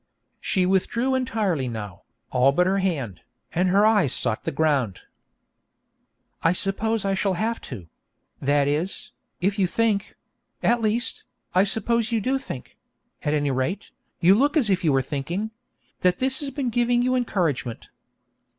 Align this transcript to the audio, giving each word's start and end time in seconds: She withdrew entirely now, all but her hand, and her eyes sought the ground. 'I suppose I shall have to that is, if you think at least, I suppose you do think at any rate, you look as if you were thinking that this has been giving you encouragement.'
She 0.39 0.65
withdrew 0.65 1.13
entirely 1.13 1.67
now, 1.67 2.01
all 2.31 2.51
but 2.51 2.65
her 2.65 2.79
hand, 2.79 3.21
and 3.53 3.69
her 3.69 3.85
eyes 3.85 4.11
sought 4.13 4.45
the 4.45 4.51
ground. 4.51 5.01
'I 6.41 6.53
suppose 6.53 7.05
I 7.05 7.13
shall 7.13 7.35
have 7.35 7.61
to 7.69 7.87
that 8.41 8.67
is, 8.67 9.11
if 9.41 9.59
you 9.59 9.67
think 9.67 10.15
at 10.63 10.81
least, 10.81 11.23
I 11.53 11.65
suppose 11.65 12.11
you 12.11 12.19
do 12.19 12.39
think 12.39 12.77
at 13.21 13.35
any 13.35 13.51
rate, 13.51 13.91
you 14.19 14.33
look 14.33 14.57
as 14.57 14.71
if 14.71 14.83
you 14.83 14.91
were 14.91 15.03
thinking 15.03 15.51
that 15.99 16.17
this 16.17 16.39
has 16.39 16.49
been 16.49 16.71
giving 16.71 17.03
you 17.03 17.13
encouragement.' 17.13 17.89